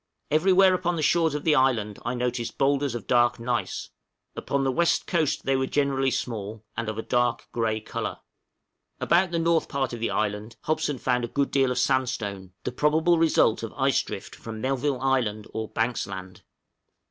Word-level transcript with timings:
Everywhere 0.31 0.73
upon 0.73 0.95
the 0.95 1.03
shores 1.03 1.35
of 1.35 1.43
the 1.43 1.53
island 1.53 1.99
I 2.03 2.15
noticed 2.15 2.57
boulders 2.57 2.95
of 2.95 3.05
dark 3.05 3.37
gneiss; 3.39 3.91
upon 4.35 4.63
the 4.63 4.71
west 4.71 5.05
coast 5.05 5.45
they 5.45 5.55
were 5.55 5.67
generally 5.67 6.09
small, 6.09 6.63
and 6.75 6.89
of 6.89 6.97
a 6.97 7.03
dark 7.03 7.47
gray 7.51 7.79
color. 7.79 8.17
About 8.99 9.29
the 9.29 9.37
north 9.37 9.69
part 9.69 9.93
of 9.93 9.99
the 9.99 10.09
island 10.09 10.55
Hobson 10.61 10.97
found 10.97 11.23
a 11.23 11.27
good 11.27 11.51
deal 11.51 11.69
of 11.69 11.77
sandstone, 11.77 12.51
the 12.63 12.71
probable 12.71 13.19
result 13.19 13.61
of 13.61 13.73
ice 13.73 14.01
drift 14.01 14.33
from 14.35 14.59
Melville 14.59 14.99
Island 14.99 15.45
or 15.53 15.67
Banks 15.67 16.07
Land. 16.07 16.41